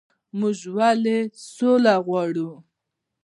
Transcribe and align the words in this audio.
موږ 0.39 0.57
ولې 0.77 1.17
سوله 1.53 1.95
غواړو؟ 2.05 2.51